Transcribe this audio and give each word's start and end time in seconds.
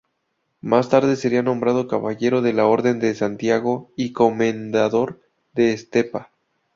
Más 0.61 0.89
tarde 0.89 1.15
sería 1.15 1.43
nombrado 1.43 1.87
Caballero 1.87 2.41
de 2.41 2.53
la 2.53 2.65
Orden 2.65 2.99
de 2.99 3.13
Santiago 3.13 3.91
y 3.95 4.13
Comendador 4.13 5.21
de 5.53 5.73
Estepa. 5.73 6.31